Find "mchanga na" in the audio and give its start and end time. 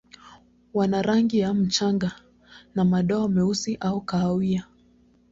1.53-2.85